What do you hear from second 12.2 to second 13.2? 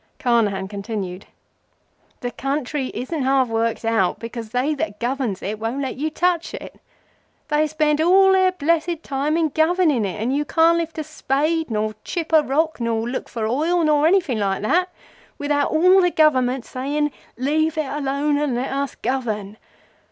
a rock, nor